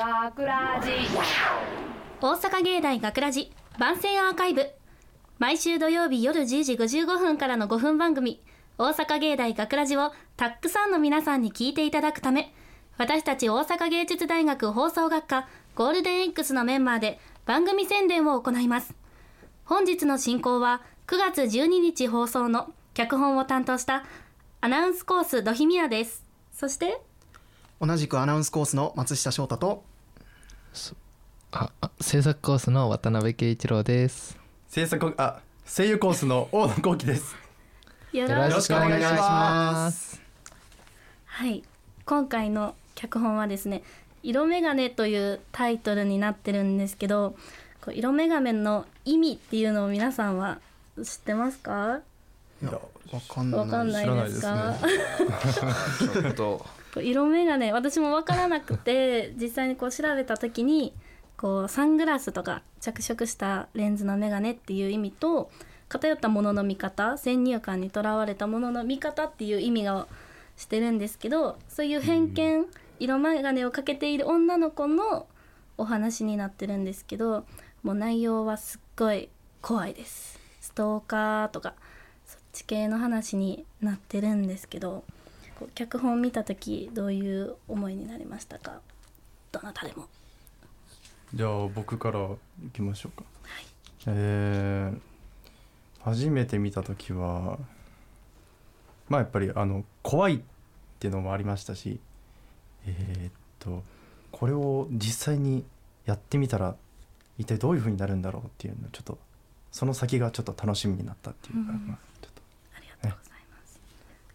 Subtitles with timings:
[0.00, 0.92] 学ラジ
[2.22, 4.70] 大阪芸大学ラジ番宣アーカイブ。
[5.38, 8.42] 毎週土曜日夜10時55分からの5分番組
[8.78, 12.54] 大阪芸大学ラジをたくさんの皆さんに聞いていただくため
[12.96, 18.94] 私たち大阪芸術大学放送学科ゴールデン X のメンバーで番組宣伝を行います。
[19.66, 24.06] 本日の進行は9月12日放送の脚本を担当した
[24.62, 26.24] アナウンスコースドヒミヤです。
[26.54, 27.02] そして
[27.82, 29.89] 同じくアナウンスコースの松下翔太と
[31.52, 34.38] ああ制作コースの渡辺圭一郎です。
[34.68, 37.34] 制作あ声優コースの大野幸喜です。
[38.12, 40.20] よよろしくお願いします。
[41.26, 41.62] はい。
[42.04, 43.82] 今回の脚本はですね
[44.22, 47.36] 「色眼鏡」というタイトルになってるんですけど
[47.80, 50.58] こう色眼鏡の意味っていうのを皆さんは
[51.02, 52.00] 知ってますか？
[52.62, 52.80] いやわ
[53.28, 54.76] かんないわかんないですか？
[56.12, 60.94] ちょっとこう色眼鏡私も分からなくて 実際にこう調べた時に
[61.36, 65.50] こうサングラスとか着色したレンズの眼鏡っていう意味と
[65.88, 70.06] 偏ったものの見方先入観にとらわれたものの見方っていう意味が
[70.56, 72.66] してるんですけどそういう偏見
[72.98, 75.26] 色眼鏡をかけている女の子の
[75.78, 77.46] お話になってるんですけど
[77.82, 79.30] もう内容はすっごい
[79.62, 80.38] 怖いです。
[80.60, 81.74] ストーカーとか
[82.26, 85.04] そっち系の話になってるんですけど
[85.74, 88.80] 脚本見た時どういう思いになりましたか？
[89.52, 90.06] どなたでも。
[91.34, 92.28] じゃあ僕から
[92.66, 93.24] いきましょうか。
[94.06, 95.00] えー
[96.02, 97.58] 初めて見た時は
[99.10, 100.40] まあやっぱりあの怖いっ
[100.98, 102.00] ていうのもありましたし、
[102.86, 103.82] えーっと
[104.32, 105.66] これを実際に
[106.06, 106.74] やってみたら
[107.36, 109.18] 一体どういう風になるんだろうっていうのちょっと
[109.72, 112.40] その先がちょっと楽しみになったっていうか、うんまあちょっと
[112.74, 113.80] ありがとうございます、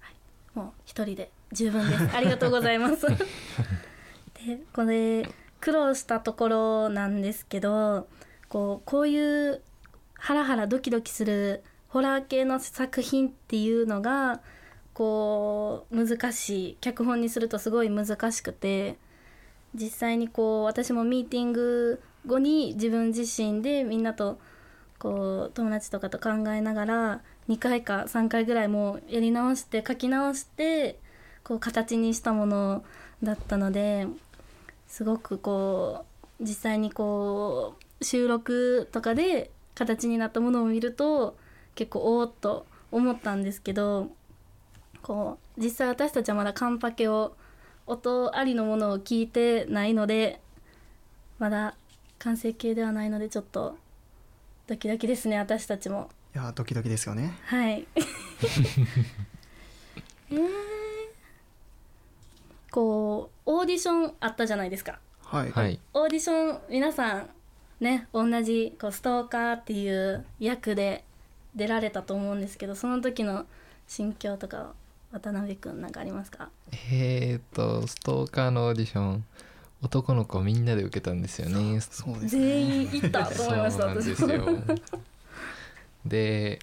[0.00, 0.14] はい、
[0.54, 2.10] もう一人で十分です。
[2.16, 3.06] ありがとうございます。
[4.46, 5.28] でこれ
[5.60, 8.08] 苦労したところなんですけど
[8.48, 9.62] こうこういう
[10.14, 14.40] ハラハラドキドキするホラー系の作品っていうのが
[14.92, 16.76] こう難しい。
[16.80, 18.96] 脚本にするとすごい難しくて
[19.74, 24.38] 実際にこう私もミーティング後に自分自身でみんなと
[25.04, 27.20] こう友達とかと考えながら
[27.50, 30.98] 2回か3回ぐらいもうやり直して書き直して
[31.42, 32.82] こう形にしたもの
[33.22, 34.06] だったので
[34.88, 36.06] すごくこ
[36.40, 41.36] う実際にこう収録とかで形になったものを見ると
[41.74, 44.08] 結構おおっと思ったんですけど
[45.02, 47.36] こう実際私たちはまだカンパケを
[47.86, 50.40] 音ありのものを聞いてないので
[51.38, 51.74] まだ
[52.18, 53.76] 完成形ではないのでちょっと
[54.66, 56.08] ドキドキですね私たちも。
[56.34, 57.34] いやドキドキですよね。
[57.44, 57.86] はい。
[60.30, 60.40] えー、
[62.70, 64.98] こうオーディションあったじゃないですか。
[65.22, 65.78] はい、はい。
[65.92, 67.28] オーディション皆さん
[67.80, 71.04] ね同じこうストーカーっていう役で
[71.54, 73.46] 出られたと思うんですけどその時の
[73.86, 74.72] 心境とか
[75.12, 76.48] 渡辺くんなんかありますか？
[76.90, 79.24] えー、っとストーカーのオーディション
[79.84, 81.78] 男の子みんなで受けたんですよね。
[81.80, 82.42] そうですね。
[82.42, 84.62] 全員行ったと思いましたそうなんです私もよ。
[86.06, 86.58] で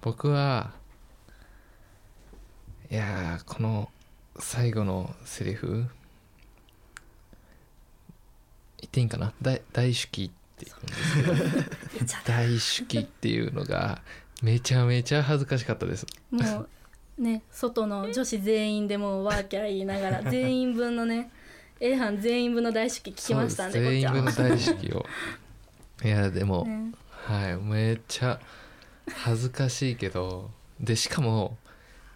[0.00, 0.72] 僕は
[2.90, 3.90] いやーこの
[4.38, 5.86] 最後のセリフ
[8.78, 9.34] 言っていいんかな？
[9.42, 11.14] 大大手記って言うんです
[11.98, 12.14] けど。
[12.24, 14.00] 大手記っていうのが
[14.42, 16.06] めちゃめちゃ恥ずかしかったです。
[16.30, 16.40] も
[17.18, 21.30] うね外の女子全員でもうワーキャー言いながら 全員分のね
[21.80, 25.04] A 班全員分の大式聞きましたんで全員分の大手記を。
[26.04, 26.92] いやでも、ね。
[27.08, 28.40] はいめっちゃ
[29.10, 31.58] 恥ずかしいけどでしかも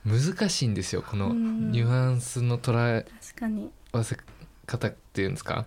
[0.05, 1.73] 難しいんですよこのうん。
[1.73, 3.71] ニュアンスの捉え確かに。
[3.93, 4.17] 合わせ
[4.67, 5.67] 方っていうんですか。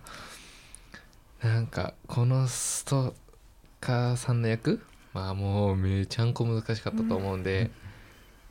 [1.42, 3.14] なんかこのストー
[3.80, 4.82] カーさんの役
[5.12, 7.70] まあもうめちゃんこ難しかったと思うんで、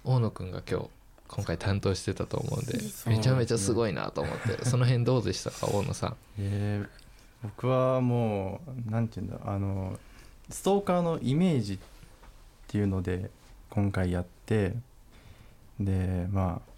[0.06, 0.90] 大野くんが今日
[1.28, 6.16] 今回担当してたと思うんでめちゃめちゃすごいなと思って その辺どうでしたか大野さん？
[6.40, 7.04] えー
[7.44, 10.00] 僕はもうなんていうんだあの
[10.50, 11.78] ストーカーのイメージっ
[12.68, 13.30] ていうので
[13.70, 14.74] 今回やって
[15.78, 16.72] でまあ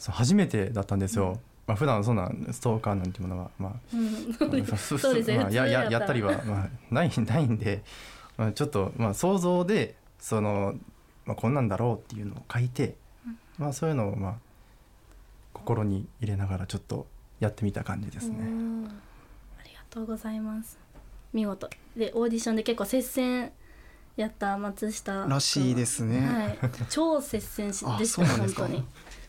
[0.00, 1.38] そう初めてだったんですよ、
[1.68, 3.72] まあ普段そんなストーカーなんていうものはまあ
[5.90, 7.82] やったりは、まあ、ないないんで、
[8.36, 10.74] まあ、ちょっと、まあ、想像でその、
[11.26, 12.96] まあ、こんなんだろうっていうのを書いて、
[13.58, 14.34] まあ、そういうのを、まあ、
[15.52, 17.06] 心に入れながらちょっと
[17.40, 18.38] やってみた感じですおね。
[18.40, 20.78] ーありがとうございます。
[21.32, 21.68] 見事。
[21.96, 23.52] でオーディションで結構接戦
[24.16, 26.56] やった松下君らしいですね。
[26.60, 28.84] はい、超接戦しあでした本当に。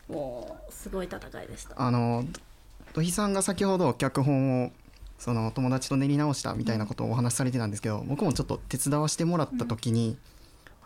[0.08, 1.74] もうすごい戦いでした。
[1.76, 2.24] あの
[2.94, 4.72] 土肥さんが先ほど脚本を
[5.18, 10.16] その友達と練り直したみたいなことをお話しされてたんですけど僕もちょっと手伝わせてもらった時に、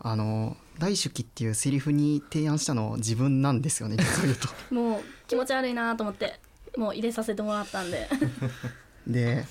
[0.05, 4.75] あの大手記っていうセリフに提案したの自分なんですよね 実を言うと。
[4.75, 6.41] もう気持ち悪いなと思って
[6.77, 8.09] もう入れさせてもらったんで
[9.07, 9.47] で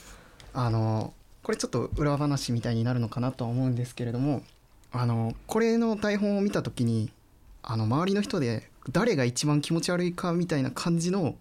[0.53, 4.44] あのこれちょっと裏話みたいになるのかなとは思うんですけれども
[4.92, 7.12] あのこれの台本を見た時に
[7.63, 11.36] あの周りの人で誰が一番気持ち悪いかみたいな感じの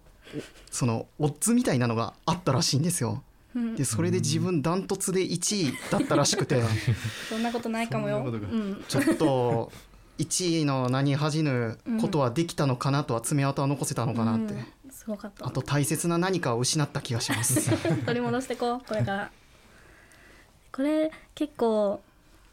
[0.69, 3.23] そのオッズみたいなのがあったらしいんですよ。
[3.55, 3.75] うん。
[3.75, 6.61] でそれで自分ダントツで1位だったらしくて。
[7.29, 8.25] そんなことないかもよ。
[8.87, 9.71] ちょっと
[10.17, 14.91] 1位の名に恥じぬことはできたのかなとは爪痕は残せたのかなって、うん。
[14.91, 15.47] すごかった。
[15.47, 17.71] あと大切な何かを失った気がします。
[18.05, 19.31] 取り戻してこうこれから。
[20.71, 22.01] これ結構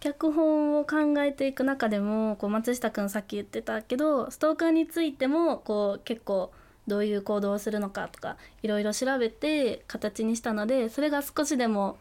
[0.00, 6.52] 脚本を考えていく中でもこう松下君さっき言ってたけどストーカーについてもこう結構
[6.88, 11.98] どういう行動をするのかとかいろいろ調べて形にしたのでそれが少しでも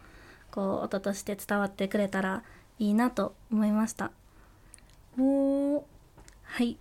[0.50, 2.44] こう音として伝わってくれたら
[2.80, 4.12] いいなと思いました。
[5.16, 5.84] もう
[6.44, 6.78] はい。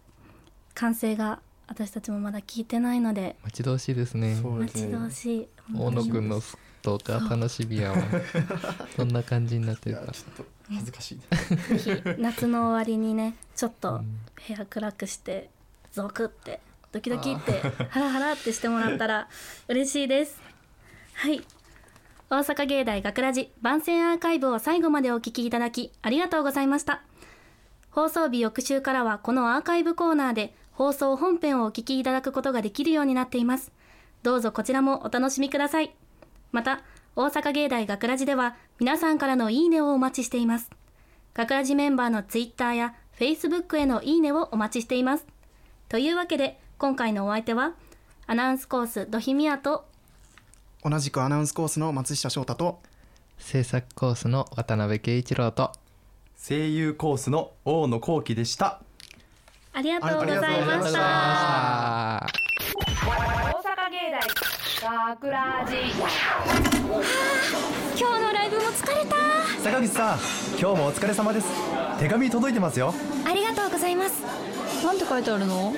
[0.75, 4.35] 完成が私たちもまだ聞いてないので待ち遠しいですね。
[4.35, 5.49] 待ちそうですね遠しい。
[5.75, 7.97] 大野くんのストーカー楽しみやわ。
[8.95, 10.13] そんな感じになってるか。
[10.13, 11.37] ちょっと恥ずかしいで
[11.79, 14.21] す ぜひ夏の終わりにねちょっとうん。
[14.47, 15.51] 部屋暗くして
[15.93, 16.61] ゾクって
[16.97, 17.61] ドキドキって
[17.91, 19.29] ハラハラってしてもらったら
[19.69, 20.41] 嬉しいです。
[21.13, 21.43] はい。
[22.31, 27.03] 大阪芸大学ラジ番宣アーカイブを最後までお聞きいただきありがとうございました。
[27.91, 33.73] 放送日翌週からはこのアーカイブコーナーで放送本編をお聞きいただくことができるようになっています。
[34.23, 35.95] どうぞこちらもお楽しみください。
[36.51, 36.81] また
[37.15, 40.71] 大阪芸大学ラジでは皆さんからのいいねをお待ちしています。
[41.35, 45.27] 学ラジメンバーのツイッターやフェイスブックへのいいねをお待ちしています。
[45.89, 47.73] というわけで、今回のお相手は、
[48.27, 49.87] アナウンスコースドヒミヤと、
[50.85, 52.81] 同じくアナウンスコースの松下翔太と
[53.39, 55.73] 制作コースの渡辺圭一郎と
[56.39, 58.83] 声優コースの大野幸喜でした。
[59.73, 60.89] ありがとうございまし。
[60.89, 61.01] した。
[62.19, 62.27] あ
[62.77, 63.09] 大
[63.63, 64.11] 阪芸
[64.83, 65.77] 大学ラジ
[67.99, 69.17] 今日のライブも疲れた。
[69.63, 70.19] 坂口さん
[70.61, 71.49] 今日もお疲れ様です。
[71.99, 72.93] 手紙届いてますよ。
[73.25, 74.23] ありがとうございます。
[74.85, 75.75] なんて書いてあるの？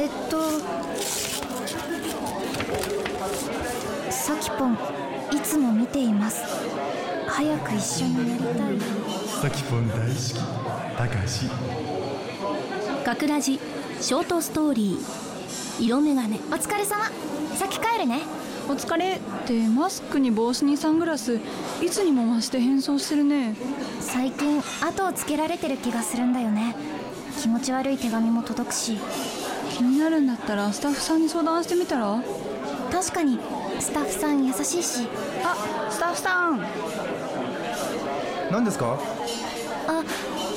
[0.00, 0.40] えっと
[4.10, 6.42] さきぽんいつも見ています。
[7.28, 8.78] 早く一緒になりたい。
[9.42, 10.34] さきぽん大好き。
[10.96, 11.06] 高
[13.04, 13.04] 橋。
[13.04, 13.60] 学ラジ
[14.00, 16.36] ショートストーリー、色眼鏡。
[16.36, 17.04] お疲れ様。
[17.56, 18.20] 先帰るね。
[18.70, 19.16] お疲れ。
[19.16, 21.38] ってマスクに帽子にサングラス。
[21.82, 23.54] いつにも増して変装してるね。
[24.00, 26.74] 最近後をつけられてる気がするんだよね。
[27.38, 28.98] 気持ち悪い手紙も届くし
[29.80, 32.22] 気になるんだったらスタッフさんに相談してみたら？
[32.92, 33.38] 確かに
[33.78, 35.08] スタッフさん優しいし。
[35.42, 35.56] あ
[35.90, 36.60] スタッフさん。
[38.52, 38.98] 何ですか？
[39.88, 40.04] あ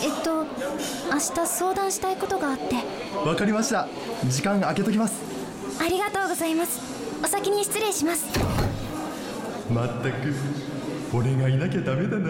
[0.01, 0.47] えっと明
[1.13, 2.75] 日相談したいことがあって。
[3.25, 3.87] わかりました。
[4.27, 5.21] 時間空けときます。
[5.79, 6.81] ありがとうございます。
[7.23, 8.25] お先に失礼します。
[9.73, 10.33] まったく
[11.13, 12.29] 俺がいなきゃダメだな。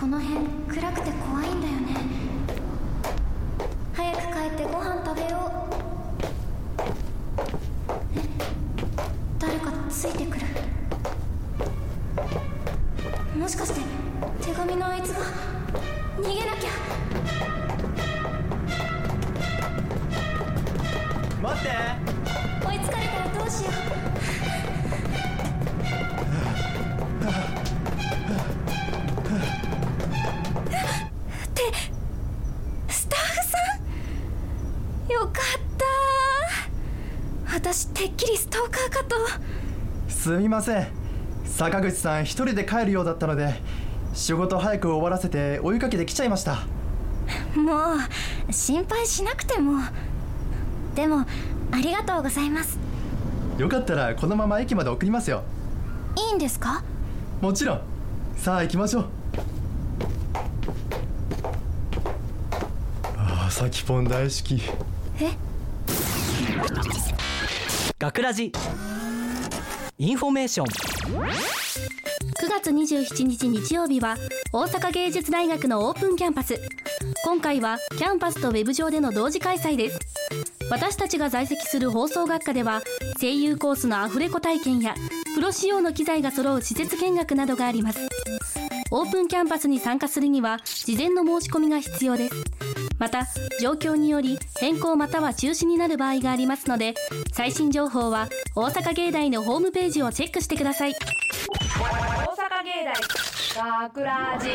[0.00, 0.46] この辺
[0.80, 1.93] 暗くて怖いんだよね
[4.54, 5.74] ってご飯食べよう。
[8.16, 8.20] え？
[9.40, 10.46] 誰かついてくる。
[13.36, 13.80] もしかして
[14.40, 15.24] 手紙のあいつが
[16.18, 16.70] 逃げなきゃ。
[21.42, 21.68] 待って。
[22.64, 24.13] 追いつかれたらどうしよう
[38.04, 39.16] てっきりストーカーかと。
[40.10, 40.86] すみません。
[41.46, 43.54] 坂口さん一人で帰るようだったので
[44.12, 46.66] 仕事早く終わらせて追いかけてきちゃいました。
[47.56, 47.94] も
[48.46, 49.80] う心配しなくても。
[50.94, 51.24] でも
[51.72, 52.78] ありがとうございます。
[53.56, 55.42] よかったらこのまま駅まで送りますよ。
[56.14, 56.82] いいんですか？
[57.40, 57.80] もちろん。
[58.36, 59.06] さあ行きましょう。
[63.16, 64.60] ああさきぽん大好き。
[65.24, 65.30] え？
[67.96, 68.50] 学ラジ。
[69.98, 70.66] インフォメーション。
[70.66, 70.70] 9
[72.50, 74.16] 月27日日曜日は
[74.52, 76.60] 大阪芸術大学のオープンキャンパス。
[77.24, 80.00] 今回はキャンパスとウェブ上での同時開催です。
[80.70, 82.82] 私たちが在籍する放送学科では
[83.20, 84.96] 声優コースのアフレコ体験や
[85.36, 88.00] プロ仕様の機材が揃う施設見学などがあります。
[88.96, 92.34] オープンキャンパスに参加するには事前の申し込みが必要です。
[92.96, 93.26] また
[93.60, 96.94] 状況により変更または中止になる場合がありますので
[97.32, 100.92] 最新情報は大阪芸大のホームページをチェックしてください。
[100.92, 102.94] 大阪芸大
[103.82, 104.48] 学ラジ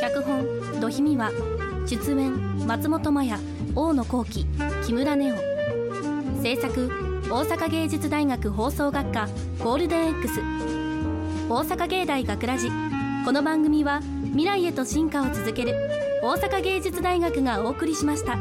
[0.00, 1.30] 脚本「ドヒミワ」
[1.86, 3.40] 出演松本麻也。
[3.76, 4.46] 大野幸喜。
[4.84, 5.36] 木村ネオ
[6.42, 6.90] 制作
[7.30, 9.28] 大阪芸術大学放送学科
[9.62, 10.79] ゴールデン X
[11.50, 12.70] 大阪芸大学ラジ
[13.24, 15.74] この番組は未来へと進化を続ける
[16.22, 18.38] 大阪芸術大学がお送りしました。